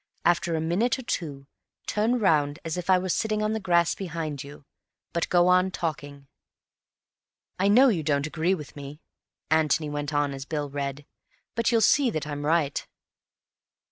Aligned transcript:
AFTER 0.25 0.55
A 0.55 0.61
MINUTE 0.61 0.97
OR 0.97 1.03
TWO, 1.03 1.45
TURN 1.85 2.17
ROUND 2.17 2.57
AS 2.65 2.75
IF 2.75 2.89
I 2.89 2.97
WERE 2.97 3.09
SITTING 3.09 3.43
ON 3.43 3.53
THE 3.53 3.59
GRASS 3.59 3.93
BEHIND 3.93 4.43
YOU, 4.43 4.65
BUT 5.13 5.29
GO 5.29 5.47
ON 5.47 5.69
TALKING." 5.69 6.25
"I 7.59 7.67
know 7.67 7.89
you 7.89 8.01
don't 8.01 8.25
agree 8.25 8.55
with 8.55 8.75
me," 8.75 8.99
Antony 9.51 9.91
went 9.91 10.11
on 10.11 10.33
as 10.33 10.45
Bill 10.45 10.71
read, 10.71 11.05
"but 11.53 11.71
you'll 11.71 11.81
see 11.81 12.09
that 12.09 12.25
I'm 12.25 12.47
right." 12.47 12.87